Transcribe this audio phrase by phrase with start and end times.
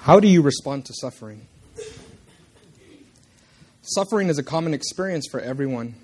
[0.00, 1.46] How do you respond to suffering?
[3.82, 5.96] Suffering is a common experience for everyone,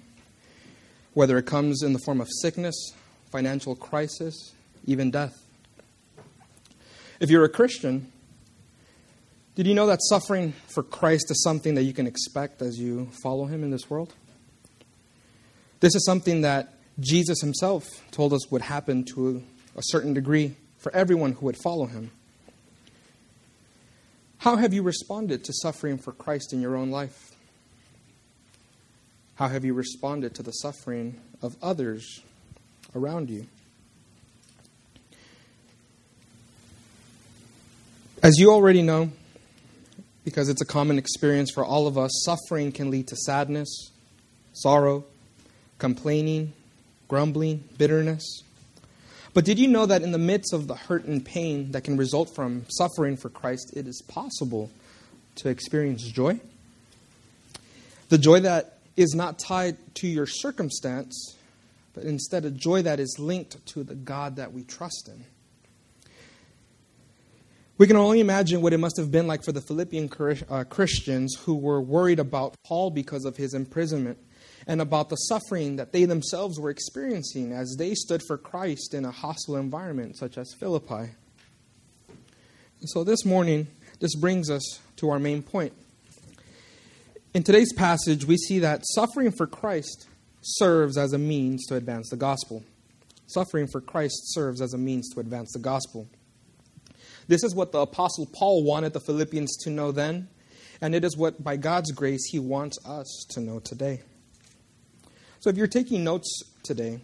[1.15, 2.75] whether it comes in the form of sickness,
[3.31, 4.53] financial crisis,
[4.85, 5.35] even death.
[7.21, 8.13] If you're a Christian,
[9.55, 13.09] did you know that suffering for Christ is something that you can expect as you
[13.23, 14.13] follow him in this world?
[15.81, 19.43] This is something that Jesus himself told us would happen to
[19.77, 22.11] a certain degree for everyone who would follow him.
[24.45, 27.35] How have you responded to suffering for Christ in your own life?
[29.37, 32.21] How have you responded to the suffering of others
[32.95, 33.47] around you?
[38.23, 39.13] As you already know,
[40.27, 43.93] because it's a common experience for all of us, suffering can lead to sadness,
[44.53, 45.07] sorrow,
[45.79, 46.53] complaining,
[47.09, 48.43] grumbling, bitterness.
[49.35, 51.97] But did you know that in the midst of the hurt and pain that can
[51.97, 54.71] result from suffering for Christ, it is possible
[55.37, 56.39] to experience joy?
[58.11, 61.37] The joy that is not tied to your circumstance,
[61.95, 65.25] but instead a joy that is linked to the God that we trust in.
[67.77, 70.09] We can only imagine what it must have been like for the Philippian
[70.49, 74.17] uh, Christians who were worried about Paul because of his imprisonment
[74.67, 79.05] and about the suffering that they themselves were experiencing as they stood for Christ in
[79.05, 81.11] a hostile environment such as Philippi.
[82.81, 83.67] And so this morning,
[84.01, 85.73] this brings us to our main point.
[87.33, 90.07] In today's passage, we see that suffering for Christ
[90.41, 92.63] serves as a means to advance the gospel.
[93.27, 96.07] Suffering for Christ serves as a means to advance the gospel.
[97.27, 100.29] This is what the Apostle Paul wanted the Philippians to know then,
[100.81, 104.03] and it is what, by God's grace, he wants us to know today.
[105.45, 107.01] So if you're taking notes today,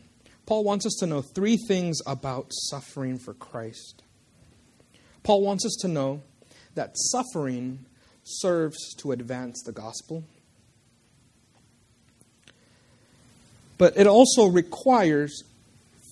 [0.46, 4.02] Paul wants us to know three things about suffering for Christ.
[5.22, 6.22] Paul wants us to know
[6.74, 7.84] that suffering
[8.24, 10.24] serves to advance the gospel,
[13.77, 15.45] but it also requires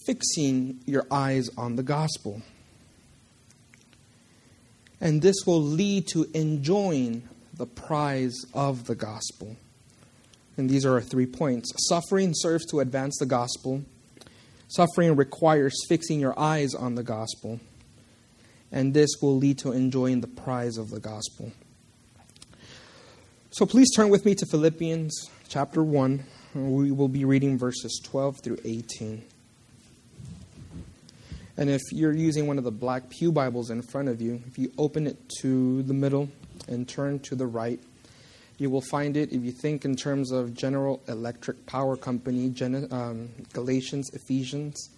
[0.05, 2.43] fixing your eyes on the gospel.
[5.01, 9.57] And this will lead to enjoying the prize of the gospel.
[10.59, 11.73] And these are our three points.
[11.89, 13.85] Suffering serves to advance the gospel.
[14.67, 17.61] Suffering requires fixing your eyes on the gospel.
[18.73, 21.53] And this will lead to enjoying the prize of the gospel.
[23.51, 26.25] So please turn with me to Philippians chapter 1.
[26.55, 29.25] We will be reading verses 12 through 18.
[31.57, 34.59] And if you're using one of the black Pew Bibles in front of you, if
[34.59, 36.29] you open it to the middle
[36.67, 37.81] and turn to the right,
[38.59, 42.89] you will find it if you think in terms of General Electric Power Company, Gen-
[42.91, 44.91] um, Galatians, Ephesians,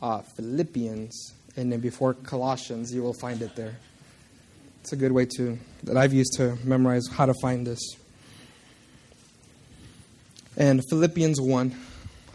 [0.00, 3.76] uh, Philippians, and then before Colossians, you will find it there.
[4.82, 7.80] It's a good way to that I've used to memorize how to find this.
[10.56, 11.74] And Philippians 1,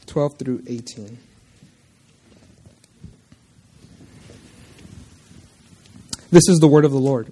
[0.08, 1.18] 12 through 18.
[6.32, 7.32] This is the word of the Lord.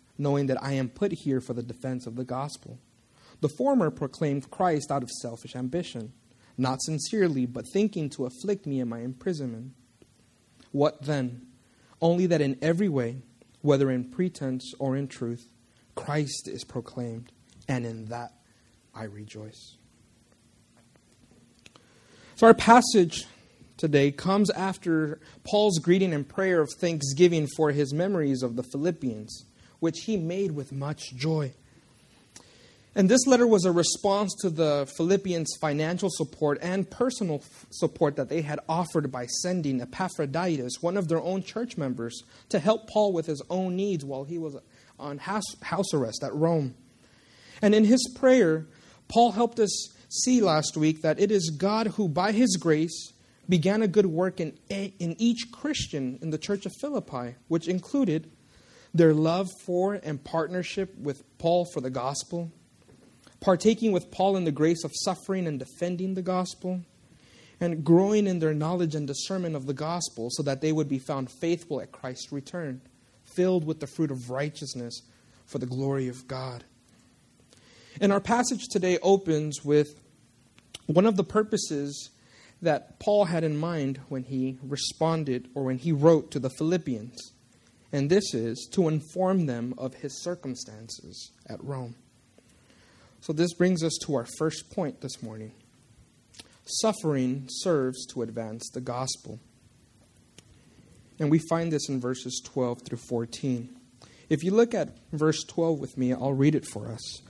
[0.21, 2.79] knowing that I am put here for the defense of the gospel.
[3.41, 6.13] The former proclaimed Christ out of selfish ambition,
[6.59, 9.73] not sincerely, but thinking to afflict me in my imprisonment.
[10.71, 11.47] What then?
[11.99, 13.23] Only that in every way,
[13.61, 15.49] whether in pretense or in truth,
[15.95, 17.31] Christ is proclaimed,
[17.67, 18.33] and in that
[18.93, 19.75] I rejoice.
[22.35, 23.25] So, our passage
[23.77, 29.45] today comes after Paul's greeting and prayer of thanksgiving for his memories of the Philippians
[29.81, 31.51] which he made with much joy.
[32.93, 38.29] And this letter was a response to the Philippians' financial support and personal support that
[38.29, 43.13] they had offered by sending Epaphroditus, one of their own church members, to help Paul
[43.13, 44.57] with his own needs while he was
[44.99, 46.75] on house arrest at Rome.
[47.61, 48.67] And in his prayer,
[49.07, 53.13] Paul helped us see last week that it is God who, by his grace,
[53.47, 58.29] began a good work in, in each Christian in the church of Philippi, which included
[58.93, 62.51] their love for and partnership with Paul for the gospel,
[63.39, 66.81] partaking with Paul in the grace of suffering and defending the gospel,
[67.59, 70.99] and growing in their knowledge and discernment of the gospel so that they would be
[70.99, 72.81] found faithful at Christ's return,
[73.23, 75.03] filled with the fruit of righteousness
[75.45, 76.63] for the glory of God.
[77.99, 79.99] And our passage today opens with
[80.87, 82.09] one of the purposes
[82.61, 87.33] that Paul had in mind when he responded or when he wrote to the Philippians.
[87.91, 91.95] And this is to inform them of his circumstances at Rome.
[93.19, 95.51] So, this brings us to our first point this morning.
[96.65, 99.39] Suffering serves to advance the gospel.
[101.19, 103.69] And we find this in verses 12 through 14.
[104.29, 107.21] If you look at verse 12 with me, I'll read it for us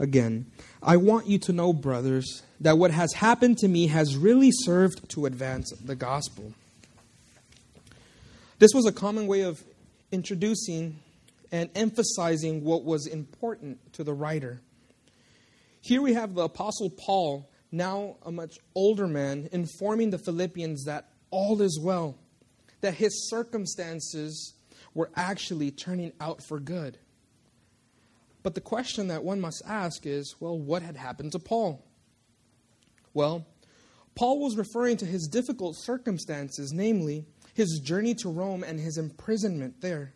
[0.00, 0.46] again.
[0.82, 5.08] I want you to know, brothers, that what has happened to me has really served
[5.10, 6.54] to advance the gospel.
[8.58, 9.62] This was a common way of
[10.12, 11.00] introducing
[11.52, 14.60] and emphasizing what was important to the writer.
[15.80, 21.08] Here we have the Apostle Paul, now a much older man, informing the Philippians that
[21.30, 22.16] all is well,
[22.80, 24.54] that his circumstances
[24.94, 26.98] were actually turning out for good.
[28.42, 31.84] But the question that one must ask is well, what had happened to Paul?
[33.12, 33.46] Well,
[34.14, 39.80] Paul was referring to his difficult circumstances, namely his journey to Rome and his imprisonment
[39.80, 40.14] there.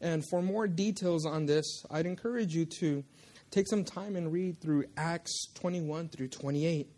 [0.00, 3.04] And for more details on this, I'd encourage you to
[3.50, 6.88] take some time and read through Acts 21 through 28.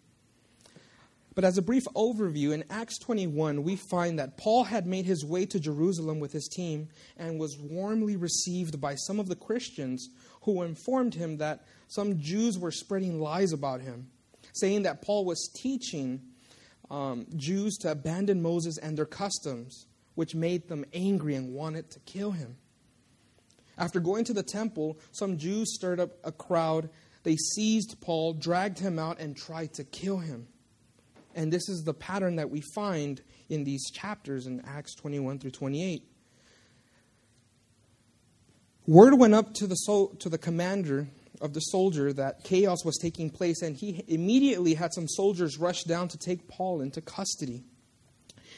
[1.38, 5.24] But as a brief overview, in Acts 21, we find that Paul had made his
[5.24, 10.08] way to Jerusalem with his team and was warmly received by some of the Christians
[10.42, 14.08] who informed him that some Jews were spreading lies about him,
[14.52, 16.22] saying that Paul was teaching
[16.90, 22.00] um, Jews to abandon Moses and their customs, which made them angry and wanted to
[22.00, 22.56] kill him.
[23.76, 26.90] After going to the temple, some Jews stirred up a crowd.
[27.22, 30.48] They seized Paul, dragged him out, and tried to kill him.
[31.34, 35.52] And this is the pattern that we find in these chapters in Acts 21 through
[35.52, 36.02] 28.
[38.86, 41.08] Word went up to the, sol- to the commander
[41.40, 45.84] of the soldier that chaos was taking place, and he immediately had some soldiers rush
[45.84, 47.64] down to take Paul into custody.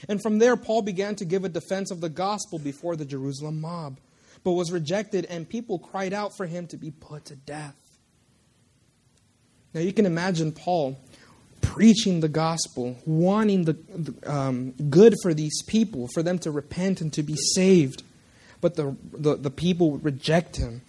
[0.09, 3.61] And from there, Paul began to give a defense of the gospel before the Jerusalem
[3.61, 3.99] mob,
[4.45, 7.77] but was rejected, and people cried out for him to be put to death.
[9.75, 10.99] Now, you can imagine Paul
[11.61, 17.01] preaching the gospel, wanting the, the um, good for these people, for them to repent
[17.01, 18.03] and to be saved.
[18.61, 20.83] But the, the, the people would reject him.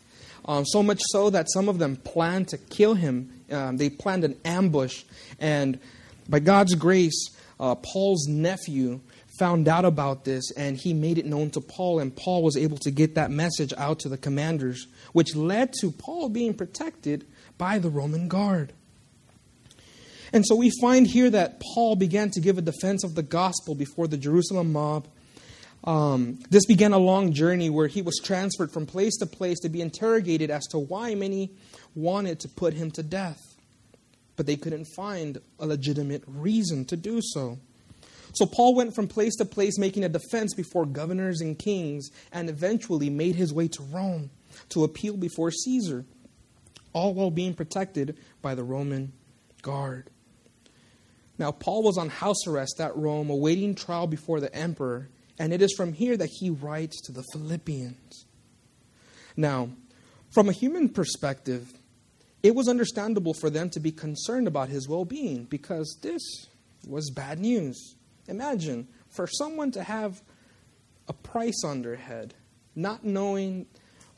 [0.46, 3.32] Um, so much so that some of them planned to kill him.
[3.52, 5.04] Um, they planned an ambush.
[5.40, 5.80] And
[6.28, 7.30] by God's grace,
[7.60, 9.02] uh, Paul's nephew
[9.40, 12.00] found out about this and he made it known to Paul.
[12.00, 15.92] And Paul was able to get that message out to the commanders, which led to
[15.92, 17.26] Paul being protected
[17.58, 18.74] by the Roman guard.
[20.34, 23.76] And so we find here that Paul began to give a defense of the gospel
[23.76, 25.08] before the Jerusalem mob.
[25.84, 29.70] Um, this began a long journey where he was transferred from place to place to
[29.70, 31.52] be interrogated as to why many
[31.96, 33.40] wanted to put him to death.
[34.36, 37.58] But they couldn't find a legitimate reason to do so.
[38.34, 42.50] So Paul went from place to place making a defense before governors and kings and
[42.50, 44.30] eventually made his way to Rome
[44.70, 46.06] to appeal before Caesar,
[46.94, 49.12] all while being protected by the Roman
[49.62, 50.10] guard.
[51.38, 55.10] Now, Paul was on house arrest at Rome, awaiting trial before the emperor,
[55.42, 58.28] and it is from here that he writes to the Philippians.
[59.36, 59.70] Now,
[60.30, 61.74] from a human perspective,
[62.44, 66.22] it was understandable for them to be concerned about his well being because this
[66.88, 67.96] was bad news.
[68.28, 70.22] Imagine for someone to have
[71.08, 72.36] a price on their head,
[72.76, 73.66] not knowing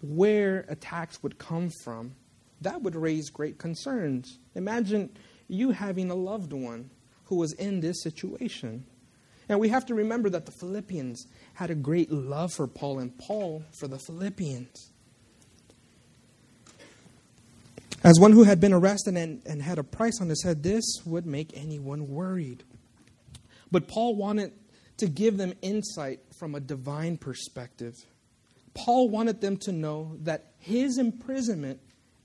[0.01, 2.15] where attacks would come from,
[2.60, 4.39] that would raise great concerns.
[4.56, 5.10] Imagine
[5.48, 6.89] you having a loved one
[7.25, 8.86] who was in this situation.
[9.54, 13.16] And we have to remember that the Philippians had a great love for Paul and
[13.20, 14.90] Paul for the Philippians.
[18.04, 20.84] As one who had been arrested and, and had a price on his head, this
[21.06, 22.64] would make anyone worried.
[23.72, 24.54] But Paul wanted
[24.98, 27.94] to give them insight from a divine perspective.
[28.74, 31.80] Paul wanted them to know that his imprisonment,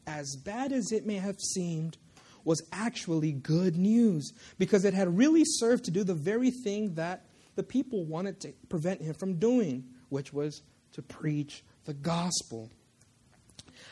[0.07, 1.99] as bad as it may have seemed,
[2.49, 7.27] was actually good news because it had really served to do the very thing that
[7.57, 10.63] the people wanted to prevent him from doing, which was
[10.93, 12.71] to preach the gospel.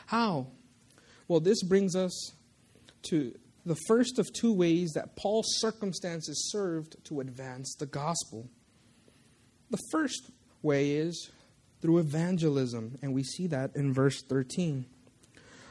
[0.07, 0.47] How?
[1.27, 2.31] Well, this brings us
[3.03, 8.49] to the first of two ways that Paul's circumstances served to advance the gospel.
[9.69, 10.31] The first
[10.63, 11.29] way is
[11.83, 14.87] through evangelism, and we see that in verse 13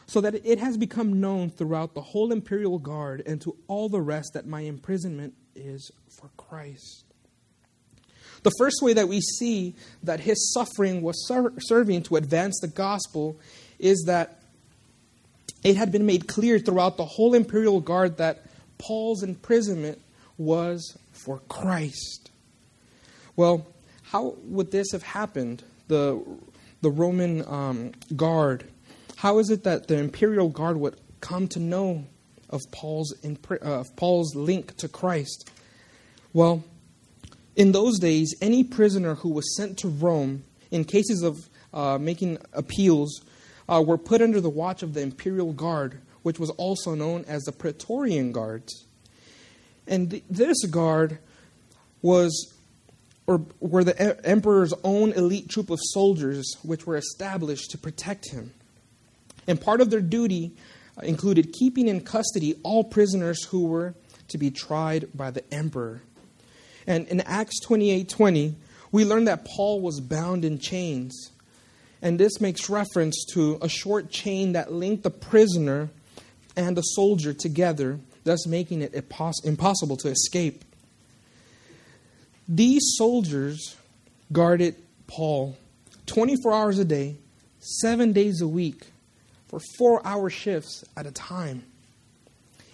[0.06, 4.00] so that it has become known throughout the whole imperial guard and to all the
[4.00, 7.04] rest that my imprisonment is for Christ.
[8.42, 12.68] The first way that we see that his suffering was ser- serving to advance the
[12.68, 13.36] gospel
[13.78, 14.40] is that
[15.64, 18.44] it had been made clear throughout the whole imperial guard that
[18.78, 20.00] Paul's imprisonment
[20.38, 22.30] was for Christ.
[23.34, 23.66] Well,
[24.04, 25.64] how would this have happened?
[25.88, 26.22] The,
[26.82, 28.64] the Roman um, guard.
[29.26, 32.04] How is it that the imperial guard would come to know
[32.48, 35.50] of Paul's, uh, of Paul's link to Christ?
[36.32, 36.62] Well,
[37.56, 42.38] in those days, any prisoner who was sent to Rome in cases of uh, making
[42.52, 43.20] appeals
[43.68, 47.42] uh, were put under the watch of the imperial guard, which was also known as
[47.42, 48.86] the Praetorian Guards.
[49.88, 51.18] And th- this guard
[52.00, 52.54] was
[53.26, 58.52] or were the emperor's own elite troop of soldiers which were established to protect him.
[59.46, 60.52] And part of their duty
[61.02, 63.94] included keeping in custody all prisoners who were
[64.28, 66.02] to be tried by the emperor.
[66.86, 68.54] And in Acts 28:20,
[68.92, 71.30] we learn that Paul was bound in chains.
[72.02, 75.90] And this makes reference to a short chain that linked the prisoner
[76.56, 80.64] and the soldier together, thus making it impossible to escape.
[82.48, 83.76] These soldiers
[84.32, 84.76] guarded
[85.06, 85.56] Paul
[86.06, 87.16] 24 hours a day,
[87.58, 88.86] seven days a week,
[89.48, 91.64] for four hour shifts at a time.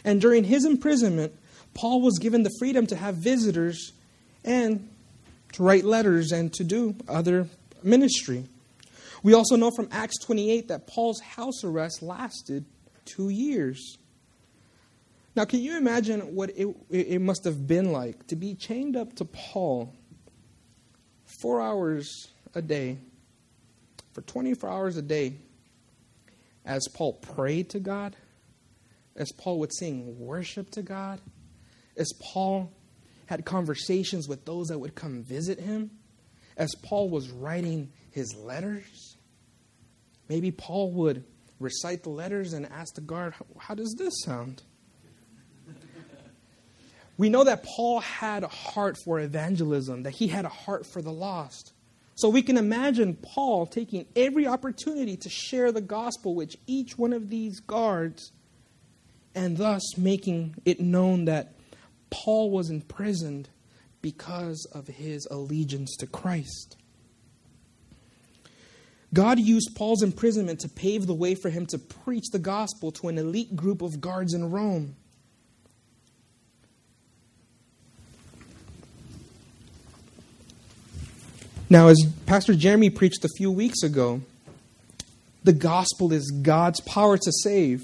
[0.04, 1.32] And during his imprisonment,
[1.74, 3.92] Paul was given the freedom to have visitors
[4.44, 4.88] and
[5.52, 7.46] to write letters and to do other
[7.82, 8.44] ministry.
[9.22, 12.64] We also know from Acts 28 that Paul's house arrest lasted
[13.04, 13.96] two years.
[15.34, 19.14] Now, can you imagine what it, it must have been like to be chained up
[19.16, 19.94] to Paul
[21.40, 22.98] four hours a day,
[24.12, 25.34] for 24 hours a day,
[26.64, 28.16] as Paul prayed to God,
[29.16, 31.20] as Paul would sing worship to God,
[31.96, 32.72] as Paul
[33.26, 35.90] had conversations with those that would come visit him,
[36.56, 39.16] as Paul was writing his letters?
[40.28, 41.24] Maybe Paul would
[41.58, 44.62] recite the letters and ask the guard, How does this sound?
[47.18, 51.02] We know that Paul had a heart for evangelism, that he had a heart for
[51.02, 51.72] the lost.
[52.14, 57.12] So we can imagine Paul taking every opportunity to share the gospel with each one
[57.12, 58.32] of these guards,
[59.34, 61.54] and thus making it known that
[62.10, 63.48] Paul was imprisoned
[64.02, 66.76] because of his allegiance to Christ.
[69.14, 73.08] God used Paul's imprisonment to pave the way for him to preach the gospel to
[73.08, 74.96] an elite group of guards in Rome.
[81.72, 84.20] Now, as Pastor Jeremy preached a few weeks ago,
[85.42, 87.80] the gospel is God's power to save.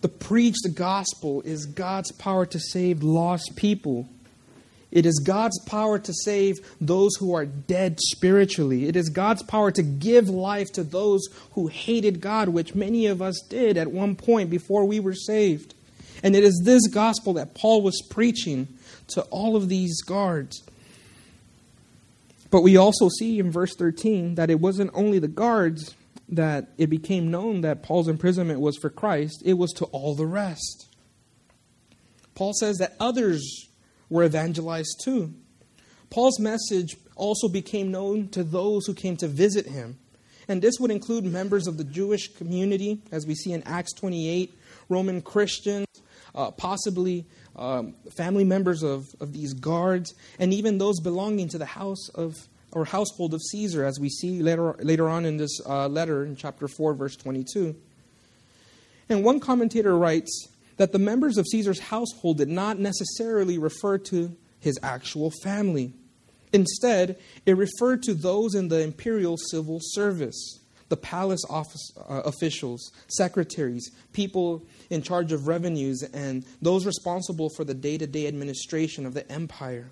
[0.00, 4.08] The preached gospel is God's power to save lost people.
[4.90, 8.88] It is God's power to save those who are dead spiritually.
[8.88, 13.20] It is God's power to give life to those who hated God, which many of
[13.20, 15.74] us did at one point before we were saved.
[16.22, 18.66] And it is this gospel that Paul was preaching
[19.08, 20.62] to all of these guards.
[22.56, 25.94] But we also see in verse 13 that it wasn't only the guards
[26.30, 30.24] that it became known that Paul's imprisonment was for Christ, it was to all the
[30.24, 30.86] rest.
[32.34, 33.68] Paul says that others
[34.08, 35.34] were evangelized too.
[36.08, 39.98] Paul's message also became known to those who came to visit him.
[40.48, 44.58] And this would include members of the Jewish community, as we see in Acts 28,
[44.88, 45.88] Roman Christians,
[46.34, 51.66] uh, possibly um, family members of, of these guards, and even those belonging to the
[51.66, 52.36] house of
[52.72, 56.36] or household of Caesar, as we see later, later on in this uh, letter in
[56.36, 57.74] chapter 4, verse 22.
[59.08, 64.36] And one commentator writes that the members of Caesar's household did not necessarily refer to
[64.60, 65.94] his actual family.
[66.52, 72.92] Instead, it referred to those in the imperial civil service the palace office, uh, officials,
[73.08, 79.06] secretaries, people in charge of revenues, and those responsible for the day to day administration
[79.06, 79.90] of the empire.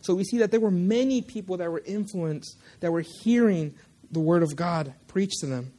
[0.00, 3.74] So we see that there were many people that were influenced, that were hearing
[4.10, 5.72] the word of God preached to them.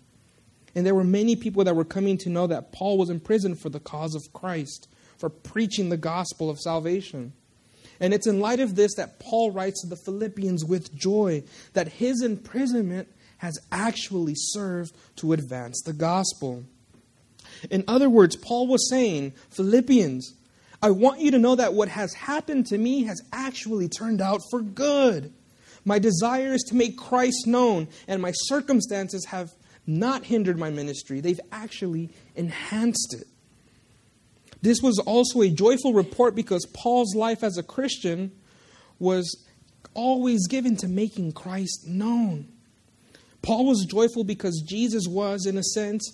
[0.75, 3.55] And there were many people that were coming to know that Paul was in prison
[3.55, 7.33] for the cause of Christ, for preaching the gospel of salvation.
[7.99, 11.87] And it's in light of this that Paul writes to the Philippians with joy that
[11.87, 13.07] his imprisonment
[13.43, 16.63] has actually served to advance the gospel.
[17.69, 20.33] In other words, Paul was saying, Philippians,
[20.81, 24.39] I want you to know that what has happened to me has actually turned out
[24.49, 25.33] for good.
[25.83, 29.51] My desire is to make Christ known, and my circumstances have
[29.85, 33.27] not hindered my ministry, they've actually enhanced it.
[34.61, 38.31] This was also a joyful report because Paul's life as a Christian
[38.99, 39.45] was
[39.93, 42.52] always given to making Christ known.
[43.43, 46.11] Paul was joyful because Jesus was, in a sense,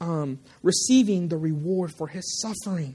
[0.00, 2.94] um, receiving the reward for his suffering.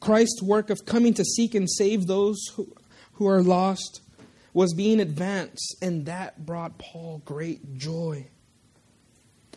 [0.00, 2.74] Christ's work of coming to seek and save those who,
[3.12, 4.00] who are lost
[4.52, 8.26] was being advanced, and that brought Paul great joy.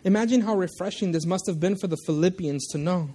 [0.03, 3.11] Imagine how refreshing this must have been for the Philippians to know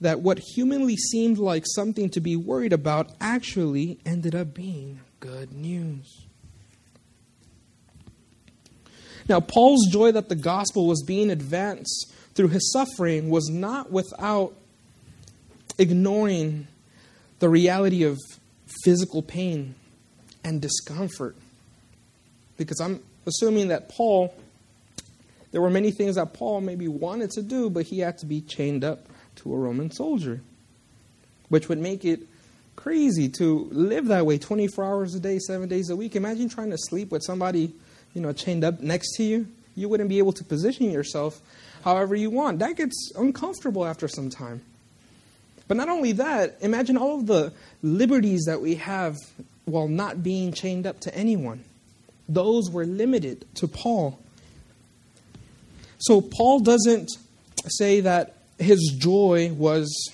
[0.00, 5.52] that what humanly seemed like something to be worried about actually ended up being good
[5.52, 6.27] news.
[9.28, 14.54] Now, Paul's joy that the gospel was being advanced through his suffering was not without
[15.78, 16.66] ignoring
[17.38, 18.18] the reality of
[18.84, 19.74] physical pain
[20.44, 21.36] and discomfort.
[22.56, 24.34] Because I'm assuming that Paul,
[25.52, 28.40] there were many things that Paul maybe wanted to do, but he had to be
[28.40, 29.06] chained up
[29.36, 30.40] to a Roman soldier,
[31.48, 32.20] which would make it
[32.76, 36.16] crazy to live that way 24 hours a day, seven days a week.
[36.16, 37.72] Imagine trying to sleep with somebody,
[38.18, 39.46] you know, chained up next to you.
[39.76, 41.40] You wouldn't be able to position yourself
[41.84, 42.58] however you want.
[42.58, 44.60] That gets uncomfortable after some time.
[45.68, 49.14] But not only that, imagine all of the liberties that we have
[49.66, 51.62] while not being chained up to anyone.
[52.28, 54.18] Those were limited to Paul.
[55.98, 57.10] So Paul doesn't
[57.68, 60.10] say that his joy was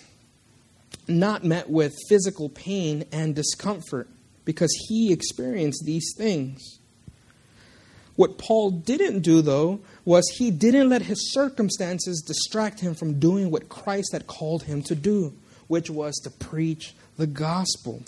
[1.09, 4.09] not met with physical pain and discomfort
[4.45, 6.81] because he experienced these things.
[8.17, 13.51] What Paul didn't do, though, was he didn't let his circumstances distract him from doing
[13.51, 15.35] what Christ had called him to do
[15.69, 18.03] which was to preach the gospel.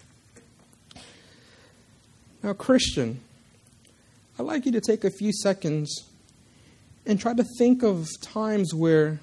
[2.43, 3.21] Now, Christian,
[4.39, 6.05] I'd like you to take a few seconds
[7.05, 9.21] and try to think of times where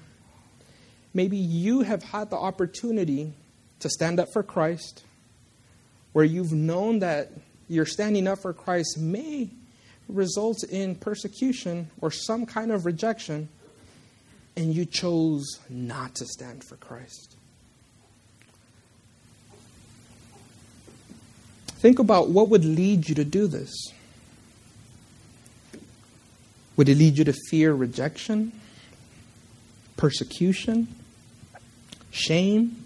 [1.12, 3.32] maybe you have had the opportunity
[3.80, 5.04] to stand up for Christ,
[6.12, 7.30] where you've known that
[7.68, 9.50] your standing up for Christ may
[10.08, 13.48] result in persecution or some kind of rejection,
[14.56, 17.36] and you chose not to stand for Christ.
[21.66, 23.72] Think about what would lead you to do this.
[26.76, 28.52] Would it lead you to fear rejection,
[29.96, 30.88] persecution,
[32.10, 32.76] shame,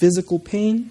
[0.00, 0.90] physical pain?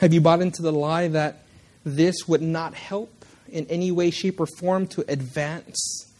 [0.00, 1.43] Have you bought into the lie that
[1.84, 6.10] this would not help in any way, shape, or form to advance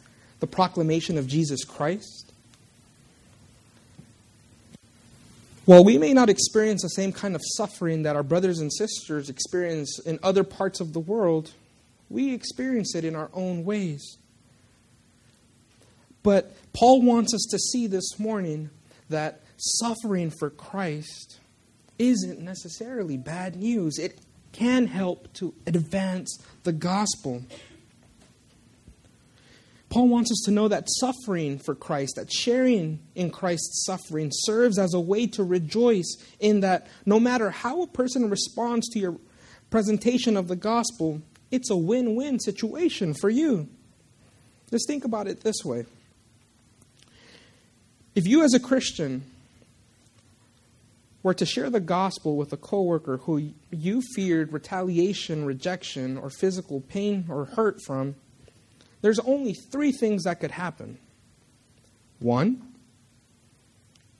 [0.40, 2.32] the proclamation of Jesus Christ?
[5.64, 9.30] While we may not experience the same kind of suffering that our brothers and sisters
[9.30, 11.52] experience in other parts of the world,
[12.10, 14.18] we experience it in our own ways.
[16.22, 18.68] But Paul wants us to see this morning
[19.08, 21.38] that suffering for Christ
[21.98, 23.98] isn't necessarily bad news.
[23.98, 24.18] It
[24.54, 27.42] can help to advance the gospel.
[29.90, 34.78] Paul wants us to know that suffering for Christ, that sharing in Christ's suffering, serves
[34.78, 39.16] as a way to rejoice in that no matter how a person responds to your
[39.70, 43.68] presentation of the gospel, it's a win win situation for you.
[44.70, 45.84] Just think about it this way.
[48.14, 49.24] If you, as a Christian,
[51.24, 56.82] were to share the gospel with a coworker who you feared retaliation, rejection, or physical
[56.82, 58.14] pain or hurt from,
[59.00, 60.98] there's only three things that could happen.
[62.20, 62.74] One,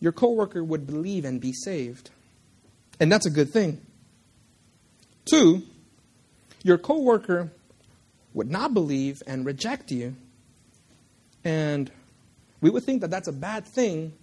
[0.00, 2.10] your coworker would believe and be saved.
[2.98, 3.84] And that's a good thing.
[5.26, 5.62] Two,
[6.62, 7.52] your coworker
[8.32, 10.16] would not believe and reject you.
[11.44, 11.90] And
[12.62, 14.14] we would think that that's a bad thing,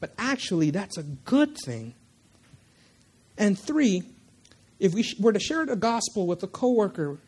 [0.00, 1.94] but actually that's a good thing.
[3.38, 4.02] And three,
[4.78, 7.18] if we were to share the gospel with a coworker,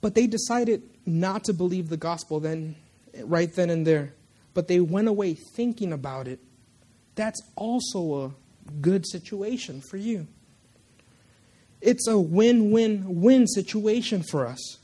[0.00, 2.76] but they decided not to believe the gospel then
[3.24, 4.14] right then and there,
[4.54, 6.40] but they went away thinking about it,
[7.14, 10.26] that's also a good situation for you.
[11.80, 14.78] It's a win win win situation for us.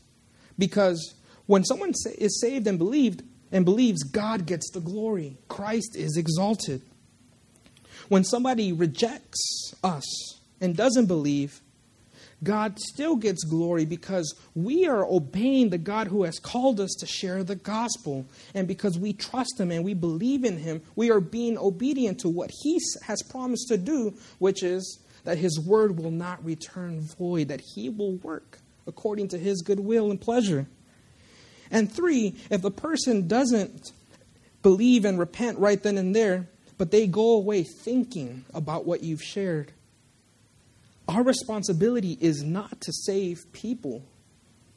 [0.59, 1.15] Because
[1.47, 3.23] when someone is saved and believed
[3.53, 5.37] and believes, God gets the glory.
[5.49, 6.83] Christ is exalted.
[8.09, 11.61] When somebody rejects us and doesn't believe,
[12.43, 17.07] God still gets glory because we are obeying the God who has called us to
[17.07, 18.27] share the gospel.
[18.55, 22.29] And because we trust Him and we believe in Him, we are being obedient to
[22.29, 27.49] what He has promised to do, which is that His word will not return void,
[27.49, 30.67] that He will work according to His good will and pleasure.
[31.71, 33.93] And three, if a person doesn't
[34.63, 39.23] believe and repent right then and there, but they go away thinking about what you've
[39.23, 39.73] shared,
[41.09, 44.03] Our responsibility is not to save people.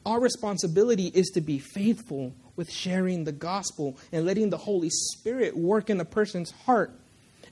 [0.05, 5.57] Our responsibility is to be faithful with sharing the gospel and letting the Holy Spirit
[5.57, 6.91] work in a person's heart.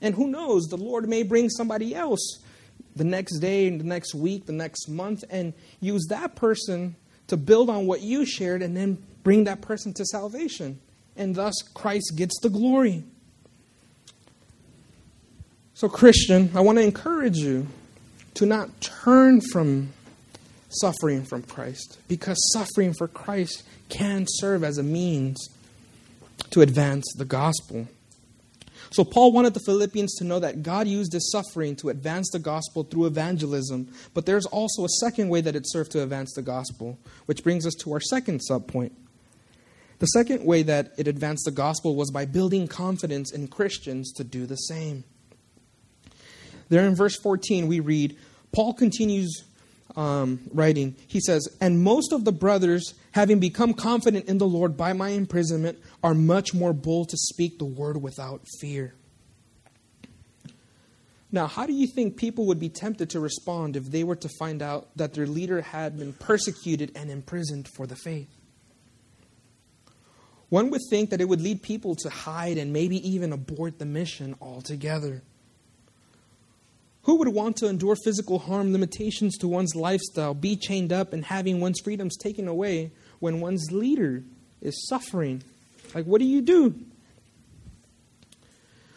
[0.00, 2.38] And who knows, the Lord may bring somebody else
[2.94, 6.94] the next day, the next week, the next month, and use that person
[7.26, 10.78] to build on what you shared and then bring that person to salvation.
[11.16, 13.04] And thus, Christ gets the glory.
[15.78, 17.68] So, Christian, I want to encourage you
[18.34, 19.90] to not turn from
[20.70, 25.48] suffering from Christ because suffering for Christ can serve as a means
[26.50, 27.86] to advance the gospel.
[28.90, 32.40] So, Paul wanted the Philippians to know that God used his suffering to advance the
[32.40, 36.42] gospel through evangelism, but there's also a second way that it served to advance the
[36.42, 38.90] gospel, which brings us to our second subpoint.
[40.00, 44.24] The second way that it advanced the gospel was by building confidence in Christians to
[44.24, 45.04] do the same.
[46.68, 48.16] There in verse 14, we read,
[48.52, 49.44] Paul continues
[49.96, 50.96] um, writing.
[51.06, 55.10] He says, And most of the brothers, having become confident in the Lord by my
[55.10, 58.94] imprisonment, are much more bold to speak the word without fear.
[61.30, 64.28] Now, how do you think people would be tempted to respond if they were to
[64.38, 68.30] find out that their leader had been persecuted and imprisoned for the faith?
[70.48, 73.84] One would think that it would lead people to hide and maybe even abort the
[73.84, 75.22] mission altogether.
[77.08, 81.24] Who would want to endure physical harm, limitations to one's lifestyle, be chained up, and
[81.24, 84.24] having one's freedoms taken away when one's leader
[84.60, 85.42] is suffering?
[85.94, 86.78] Like, what do you do?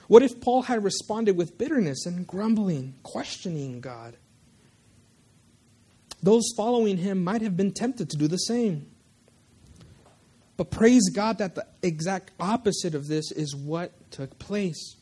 [0.10, 4.17] What if Paul had responded with bitterness and grumbling, questioning God?
[6.21, 8.88] Those following him might have been tempted to do the same.
[10.58, 14.97] But praise God that the exact opposite of this is what took place.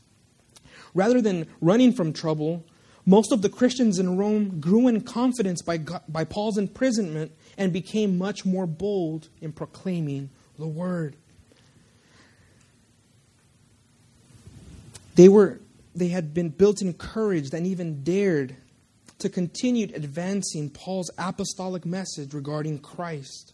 [0.94, 2.64] Rather than running from trouble,
[3.10, 8.20] most of the Christians in Rome grew in confidence by, by Paul's imprisonment and became
[8.20, 11.16] much more bold in proclaiming the word.
[15.16, 15.60] They, were,
[15.96, 18.56] they had been built in courage and even dared
[19.18, 23.54] to continue advancing Paul's apostolic message regarding Christ.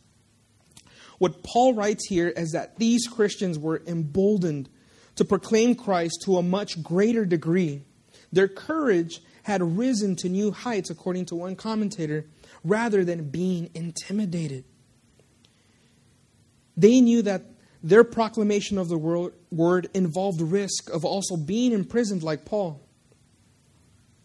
[1.18, 4.68] What Paul writes here is that these Christians were emboldened
[5.16, 7.84] to proclaim Christ to a much greater degree.
[8.34, 12.26] Their courage had risen to new heights, according to one commentator,
[12.64, 14.64] rather than being intimidated.
[16.76, 17.44] They knew that
[17.84, 22.82] their proclamation of the word involved risk of also being imprisoned like Paul.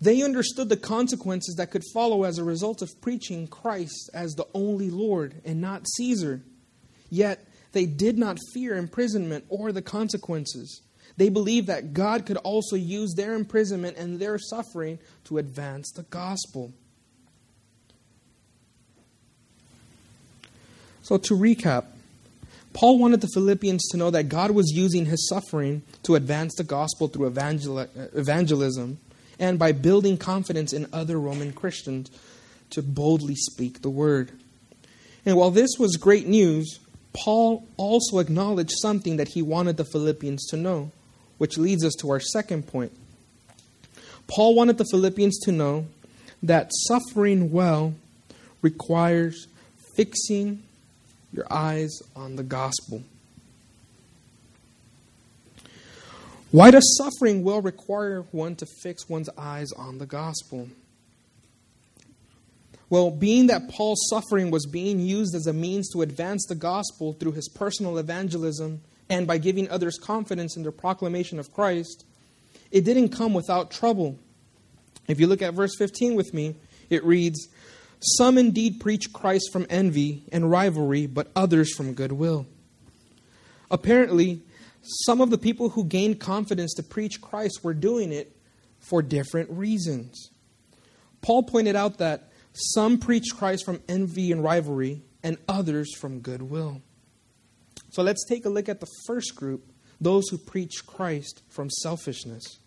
[0.01, 4.47] They understood the consequences that could follow as a result of preaching Christ as the
[4.55, 6.41] only Lord and not Caesar.
[7.11, 10.81] Yet they did not fear imprisonment or the consequences.
[11.17, 16.03] They believed that God could also use their imprisonment and their suffering to advance the
[16.05, 16.73] gospel.
[21.03, 21.87] So, to recap,
[22.73, 26.65] Paul wanted the Philippians to know that God was using his suffering to advance the
[26.65, 28.99] gospel through evangel- evangelism
[29.39, 32.11] and by building confidence in other Roman Christians
[32.71, 34.31] to boldly speak the word.
[35.27, 36.79] And while this was great news,
[37.13, 40.93] Paul also acknowledged something that he wanted the Philippians to know
[41.41, 42.93] which leads us to our second point.
[44.27, 45.87] Paul wanted the Philippians to know
[46.43, 47.95] that suffering well
[48.61, 49.47] requires
[49.97, 50.63] fixing
[51.33, 53.03] your eyes on the gospel.
[56.51, 60.69] Why does suffering well require one to fix one's eyes on the gospel?
[62.91, 67.15] Well, being that Paul's suffering was being used as a means to advance the gospel
[67.15, 72.07] through his personal evangelism and by giving others confidence in the proclamation of Christ,
[72.71, 74.19] it didn't come without trouble.
[75.09, 76.55] If you look at verse 15 with me,
[76.89, 77.49] it reads,
[78.01, 82.47] Some indeed preach Christ from envy and rivalry, but others from goodwill.
[83.71, 84.41] Apparently,
[85.05, 88.35] some of the people who gained confidence to preach Christ were doing it
[88.79, 90.31] for different reasons.
[91.21, 96.81] Paul pointed out that some preach Christ from envy and rivalry, and others from goodwill.
[97.91, 99.65] So let's take a look at the first group
[100.01, 102.59] those who preach Christ from selfishness.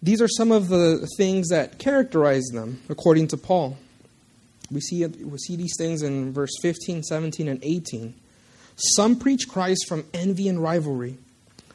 [0.00, 3.76] These are some of the things that characterize them, according to Paul.
[4.70, 8.14] We see, we see these things in verse 15, 17, and 18.
[8.76, 11.18] Some preach Christ from envy and rivalry.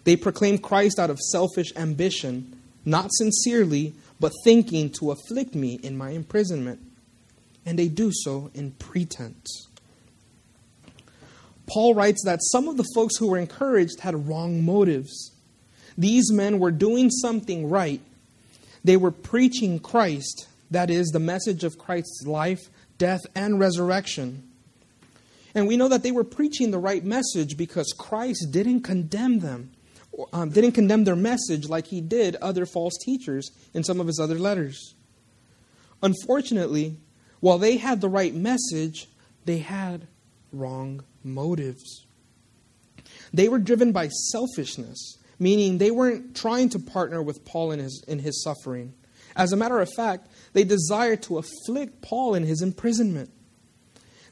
[0.06, 5.98] They proclaim Christ out of selfish ambition, not sincerely, but thinking to afflict me in
[5.98, 6.80] my imprisonment.
[7.65, 9.67] And they do so in pretense.
[11.65, 15.32] Paul writes that some of the folks who were encouraged had wrong motives.
[15.97, 18.02] These men were doing something right.
[18.84, 22.60] They were preaching Christ, that is, the message of Christ's life,
[22.97, 24.49] death, and resurrection.
[25.56, 29.71] And we know that they were preaching the right message because Christ didn't condemn them,
[30.34, 34.19] um, didn't condemn their message like he did other false teachers in some of his
[34.19, 34.95] other letters.
[36.02, 36.97] Unfortunately,
[37.39, 39.08] while they had the right message,
[39.45, 40.08] they had
[40.52, 42.06] wrong motives.
[43.34, 48.04] They were driven by selfishness, meaning they weren't trying to partner with Paul in his,
[48.08, 48.94] in his suffering.
[49.36, 53.32] As a matter of fact, they desired to afflict Paul in his imprisonment.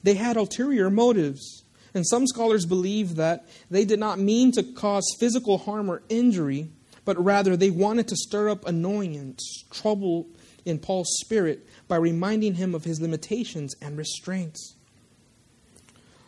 [0.04, 1.64] They had ulterior motives.
[1.94, 6.70] And some scholars believe that they did not mean to cause physical harm or injury,
[7.04, 10.28] but rather they wanted to stir up annoyance, trouble
[10.64, 14.76] in Paul's spirit by reminding him of his limitations and restraints.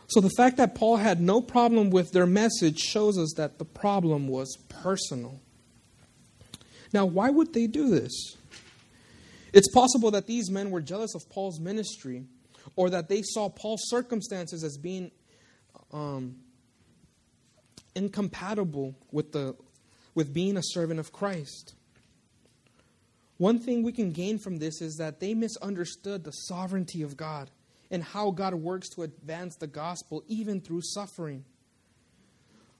[0.06, 3.64] So the fact that Paul had no problem with their message shows us that the
[3.64, 5.40] problem was personal.
[6.92, 8.36] Now, why would they do this?
[9.52, 12.24] It's possible that these men were jealous of Paul's ministry
[12.76, 15.10] or that they saw Paul's circumstances as being
[15.92, 16.36] um,
[17.94, 19.56] incompatible with, the,
[20.14, 21.74] with being a servant of Christ.
[23.38, 27.50] One thing we can gain from this is that they misunderstood the sovereignty of God
[27.94, 31.44] and how God works to advance the gospel even through suffering.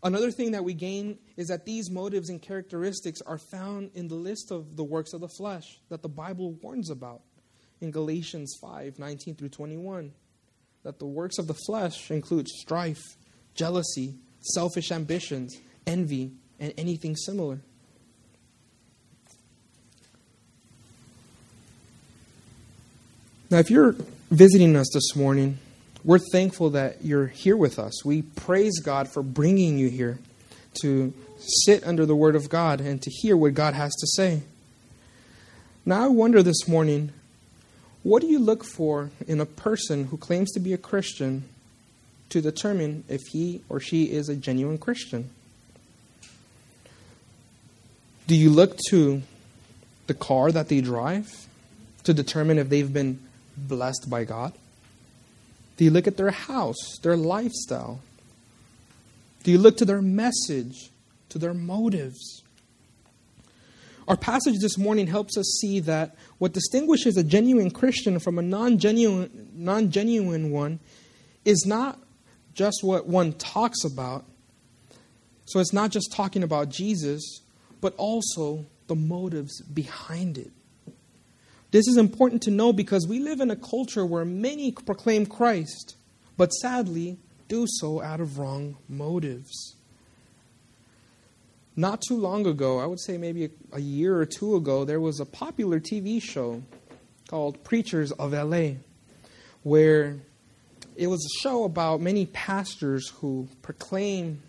[0.03, 4.17] Another thing that we gain is that these motives and characteristics are found in the
[4.17, 7.23] list of the works of the flesh that the Bible warns about
[7.81, 10.13] in Galatians 5 19 through 21.
[10.83, 13.17] That the works of the flesh include strife,
[13.55, 17.61] jealousy, selfish ambitions, envy, and anything similar.
[23.55, 23.95] Now, if you're
[24.33, 25.59] visiting us this morning,
[26.03, 28.05] we're thankful that you're here with us.
[28.05, 30.19] We praise God for bringing you here
[30.83, 34.43] to sit under the Word of God and to hear what God has to say.
[35.87, 37.13] Now, I wonder this morning
[38.03, 41.45] what do you look for in a person who claims to be a Christian
[42.31, 45.31] to determine if he or she is a genuine Christian?
[48.27, 49.23] Do you look to
[50.09, 51.47] the car that they drive
[52.03, 53.21] to determine if they've been
[53.57, 54.53] blessed by God?
[55.77, 58.01] Do you look at their house, their lifestyle?
[59.43, 60.91] Do you look to their message,
[61.31, 62.43] to their motives?
[64.07, 68.43] Our passage this morning helps us see that what distinguishes a genuine Christian from a
[68.43, 70.79] non genuine non genuine one
[71.45, 71.99] is not
[72.55, 74.25] just what one talks about.
[75.47, 77.41] So it's not just talking about Jesus,
[77.81, 80.51] but also the motives behind it.
[81.75, 85.97] This is important to know because we live in a culture where many proclaim Christ,
[86.37, 89.75] but sadly do so out of wrong motives.
[91.75, 95.01] Not too long ago, I would say maybe a, a year or two ago, there
[95.01, 96.63] was a popular TV show
[97.27, 98.75] called Preachers of LA,
[99.65, 100.19] where
[100.95, 104.41] it was a show about many pastors who proclaim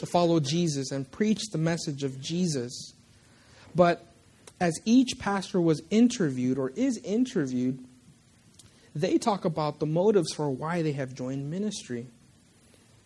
[0.00, 2.92] to follow Jesus and preach the message of Jesus.
[3.74, 4.13] But
[4.60, 7.84] as each pastor was interviewed or is interviewed,
[8.94, 12.06] they talk about the motives for why they have joined ministry.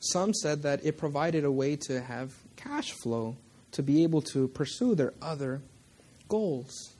[0.00, 3.36] Some said that it provided a way to have cash flow
[3.72, 5.62] to be able to pursue their other
[6.28, 6.94] goals.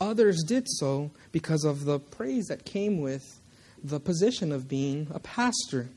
[0.00, 3.40] Others did so because of the praise that came with
[3.82, 5.88] the position of being a pastor.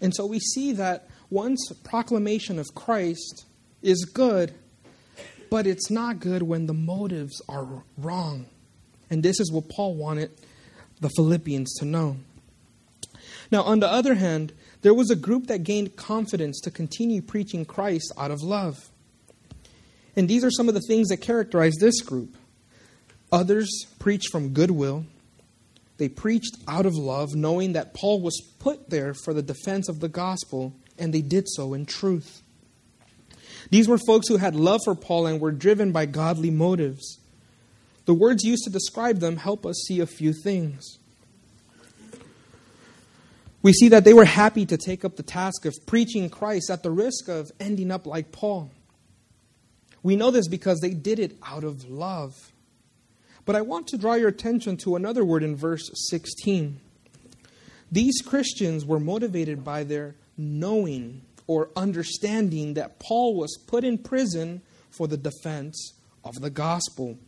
[0.00, 3.46] And so we see that once proclamation of Christ
[3.80, 4.52] is good,
[5.52, 8.46] but it's not good when the motives are wrong.
[9.10, 10.30] And this is what Paul wanted
[11.02, 12.16] the Philippians to know.
[13.50, 17.66] Now, on the other hand, there was a group that gained confidence to continue preaching
[17.66, 18.88] Christ out of love.
[20.16, 22.34] And these are some of the things that characterize this group.
[23.30, 25.04] Others preached from goodwill.
[25.98, 30.00] They preached out of love, knowing that Paul was put there for the defense of
[30.00, 32.41] the gospel, and they did so in truth.
[33.72, 37.18] These were folks who had love for Paul and were driven by godly motives.
[38.04, 40.98] The words used to describe them help us see a few things.
[43.62, 46.82] We see that they were happy to take up the task of preaching Christ at
[46.82, 48.70] the risk of ending up like Paul.
[50.02, 52.52] We know this because they did it out of love.
[53.46, 56.78] But I want to draw your attention to another word in verse 16.
[57.90, 64.62] These Christians were motivated by their knowing or understanding that Paul was put in prison
[64.90, 65.92] for the defense
[66.24, 67.18] of the gospel.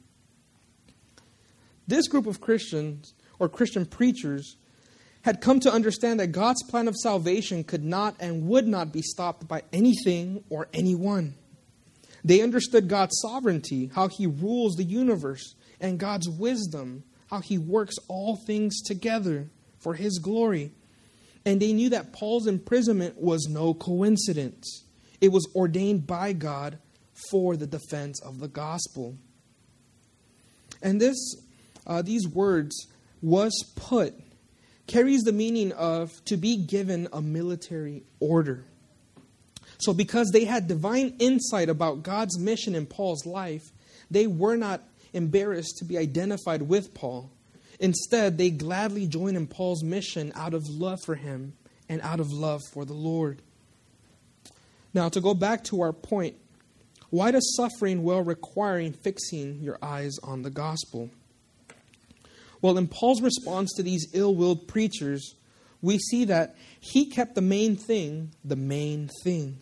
[1.87, 4.57] This group of Christians or Christian preachers
[5.23, 9.03] had come to understand that God's plan of salvation could not and would not be
[9.03, 11.35] stopped by anything or anyone.
[12.25, 17.97] They understood God's sovereignty, how He rules the universe, and God's wisdom, how He works
[18.09, 20.73] all things together for His glory.
[21.45, 24.85] And they knew that Paul's imprisonment was no coincidence,
[25.21, 26.79] it was ordained by God
[27.31, 29.17] for the defense of the gospel.
[30.83, 31.17] And this,
[31.87, 32.87] uh, these words,
[33.23, 34.15] was put,
[34.87, 38.65] carries the meaning of to be given a military order.
[39.79, 43.63] So, because they had divine insight about God's mission in Paul's life,
[44.11, 47.31] they were not embarrassed to be identified with Paul.
[47.85, 51.53] Instead, they gladly join in Paul's mission out of love for him
[51.87, 53.43] and out of love for the Lord.
[54.95, 56.35] Now, to go back to our point,
[57.11, 61.11] why does suffering well requiring fixing your eyes on the gospel?
[62.63, 65.35] Well, in Paul's response to these ill willed preachers,
[65.83, 69.59] we see that he kept the main thing the main thing.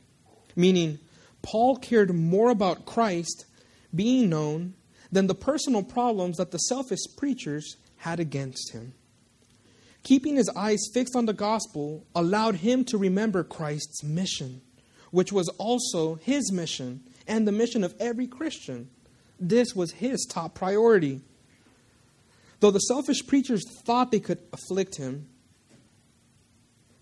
[0.54, 1.00] Meaning,
[1.42, 3.46] Paul cared more about Christ
[3.92, 4.74] being known
[5.11, 8.95] than the personal problems that the selfish preachers had against him.
[10.03, 14.61] Keeping his eyes fixed on the gospel allowed him to remember Christ's mission,
[15.12, 18.91] which was also his mission and the mission of every Christian.
[19.38, 21.21] This was his top priority.
[22.59, 25.29] Though the selfish preachers thought they could afflict him,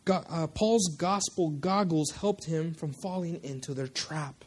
[0.06, 4.44] uh, Paul's gospel goggles helped him from falling into their trap.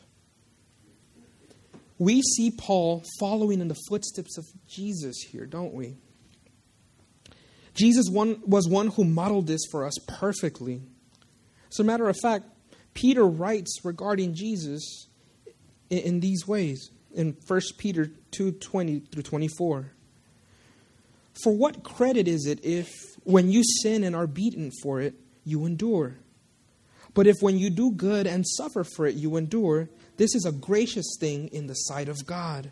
[1.97, 5.95] We see Paul following in the footsteps of Jesus here, don't we?
[7.73, 10.81] Jesus one, was one who modeled this for us perfectly.
[11.71, 12.45] As a matter of fact,
[12.93, 15.07] Peter writes regarding Jesus
[15.89, 19.91] in, in these ways in 1 Peter 2 20 through 24.
[21.41, 22.89] For what credit is it if,
[23.23, 26.17] when you sin and are beaten for it, you endure.
[27.13, 30.51] But if when you do good and suffer for it, you endure, this is a
[30.51, 32.71] gracious thing in the sight of God.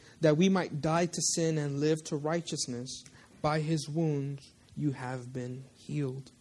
[0.21, 3.03] that we might die to sin and live to righteousness.
[3.41, 6.31] By his wounds you have been healed.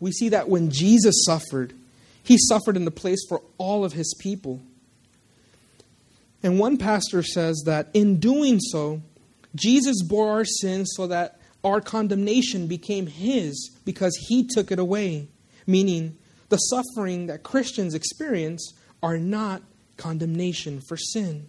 [0.00, 1.74] We see that when Jesus suffered,
[2.22, 4.60] he suffered in the place for all of his people.
[6.42, 9.02] And one pastor says that in doing so,
[9.54, 15.28] Jesus bore our sins so that our condemnation became his because he took it away.
[15.66, 16.16] Meaning,
[16.48, 19.62] the suffering that Christians experience are not
[19.96, 21.48] condemnation for sin,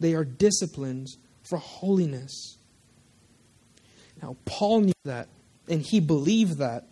[0.00, 2.58] they are disciplines for holiness.
[4.22, 5.28] Now, Paul knew that,
[5.68, 6.86] and he believed that.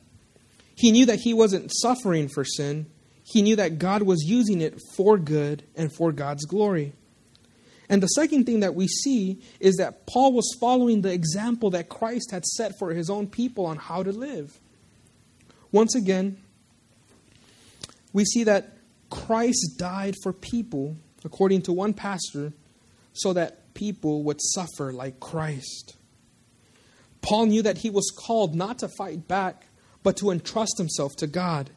[0.76, 2.86] He knew that he wasn't suffering for sin,
[3.26, 6.92] he knew that God was using it for good and for God's glory.
[7.88, 11.88] And the second thing that we see is that Paul was following the example that
[11.88, 14.58] Christ had set for his own people on how to live.
[15.70, 16.38] Once again,
[18.12, 18.76] we see that
[19.10, 22.52] Christ died for people, according to one pastor,
[23.14, 25.96] so that people would suffer like Christ.
[27.22, 29.66] Paul knew that he was called not to fight back,
[30.02, 31.70] but to entrust himself to God.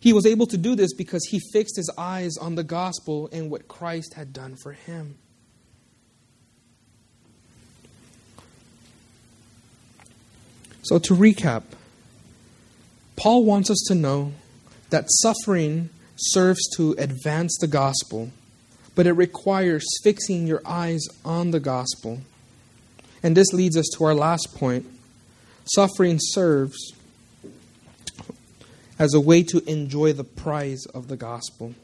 [0.00, 3.50] He was able to do this because he fixed his eyes on the gospel and
[3.50, 5.18] what Christ had done for him.
[10.82, 11.62] So, to recap,
[13.14, 14.32] Paul wants us to know
[14.88, 18.30] that suffering serves to advance the gospel,
[19.00, 22.20] but it requires fixing your eyes on the gospel.
[23.22, 24.84] And this leads us to our last point.
[25.64, 26.92] Suffering serves
[28.98, 31.74] as a way to enjoy the prize of the gospel.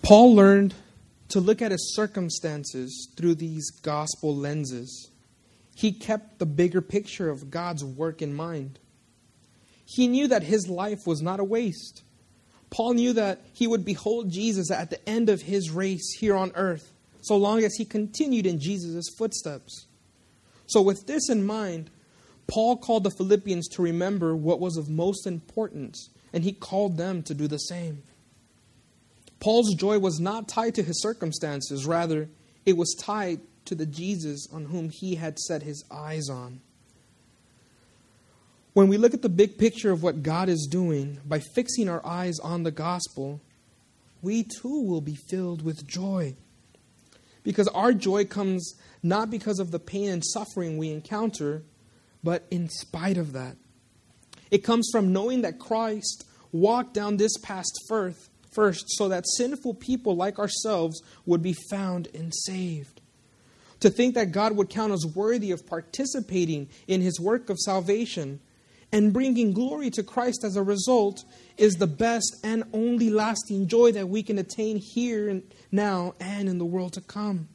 [0.00, 0.72] Paul learned
[1.28, 5.10] to look at his circumstances through these gospel lenses.
[5.74, 8.78] He kept the bigger picture of God's work in mind.
[9.84, 12.04] He knew that his life was not a waste.
[12.72, 16.52] Paul knew that he would behold Jesus at the end of his race here on
[16.54, 19.86] earth, so long as he continued in Jesus' footsteps.
[20.66, 21.90] So, with this in mind,
[22.46, 27.22] Paul called the Philippians to remember what was of most importance, and he called them
[27.24, 28.02] to do the same.
[29.38, 32.30] Paul's joy was not tied to his circumstances, rather,
[32.64, 36.62] it was tied to the Jesus on whom he had set his eyes on.
[38.74, 42.04] When we look at the big picture of what God is doing by fixing our
[42.06, 43.42] eyes on the gospel,
[44.22, 46.36] we too will be filled with joy.
[47.42, 51.64] Because our joy comes not because of the pain and suffering we encounter,
[52.24, 53.56] but in spite of that.
[54.50, 59.74] It comes from knowing that Christ walked down this path first, first so that sinful
[59.74, 63.00] people like ourselves would be found and saved.
[63.80, 68.40] To think that God would count us worthy of participating in his work of salvation
[68.92, 71.24] and bringing glory to Christ as a result
[71.56, 76.48] is the best and only lasting joy that we can attain here and now and
[76.48, 77.48] in the world to come.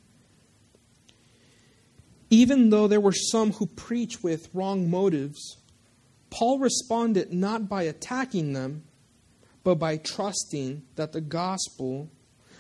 [2.32, 5.58] Even though there were some who preached with wrong motives,
[6.30, 8.84] Paul responded not by attacking them,
[9.64, 12.10] but by trusting that the gospel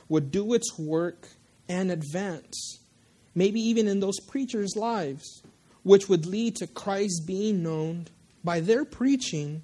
[0.08, 1.28] would do its work
[1.68, 2.80] and advance,
[3.36, 5.42] maybe even in those preachers' lives,
[5.84, 8.08] which would lead to Christ being known
[8.44, 9.62] by their preaching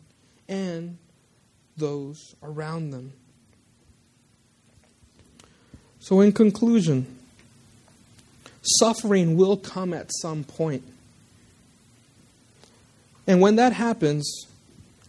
[0.48, 0.98] and
[1.78, 3.14] those around them.
[6.00, 7.08] So, in conclusion,
[8.62, 10.84] suffering will come at some point.
[13.26, 14.48] And when that happens,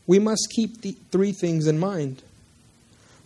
[0.07, 2.23] we must keep the three things in mind.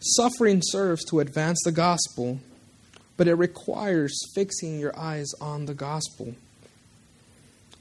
[0.01, 2.39] Suffering serves to advance the gospel,
[3.17, 6.35] but it requires fixing your eyes on the gospel.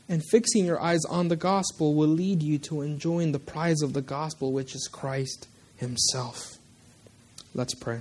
[0.09, 3.93] And fixing your eyes on the gospel will lead you to enjoying the prize of
[3.93, 6.57] the gospel, which is Christ Himself.
[7.53, 7.99] Let's pray.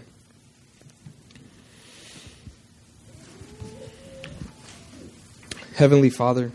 [5.75, 6.53] Heavenly Father,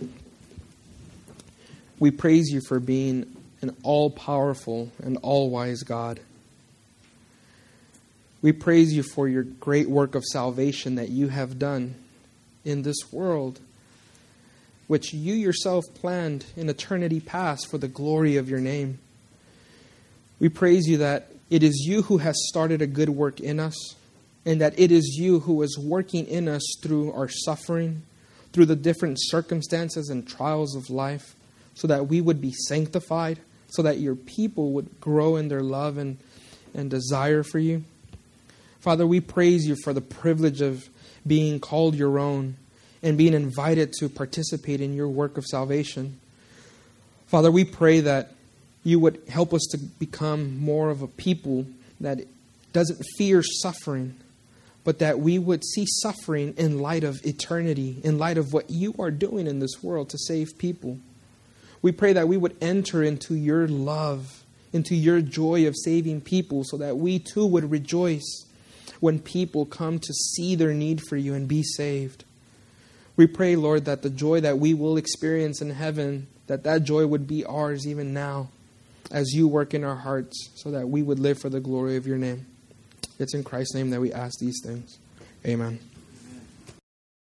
[1.99, 6.19] we praise you for being an all powerful and all wise God.
[8.41, 11.95] We praise you for your great work of salvation that you have done
[12.65, 13.59] in this world
[14.91, 18.99] which you yourself planned in eternity past for the glory of your name.
[20.37, 23.95] We praise you that it is you who has started a good work in us,
[24.45, 28.01] and that it is you who is working in us through our suffering,
[28.51, 31.37] through the different circumstances and trials of life,
[31.73, 33.39] so that we would be sanctified,
[33.69, 36.17] so that your people would grow in their love and,
[36.73, 37.85] and desire for you.
[38.81, 40.89] Father, we praise you for the privilege of
[41.25, 42.57] being called your own
[43.03, 46.19] and being invited to participate in your work of salvation.
[47.27, 48.33] Father, we pray that
[48.83, 51.65] you would help us to become more of a people
[51.99, 52.19] that
[52.73, 54.15] doesn't fear suffering,
[54.83, 58.95] but that we would see suffering in light of eternity, in light of what you
[58.97, 60.97] are doing in this world to save people.
[61.81, 64.43] We pray that we would enter into your love,
[64.73, 68.45] into your joy of saving people, so that we too would rejoice
[68.99, 72.23] when people come to see their need for you and be saved.
[73.15, 77.05] We pray, Lord, that the joy that we will experience in heaven, that that joy
[77.05, 78.49] would be ours even now
[79.11, 82.07] as you work in our hearts so that we would live for the glory of
[82.07, 82.45] your name.
[83.19, 84.97] It's in Christ's name that we ask these things.
[85.45, 85.79] Amen.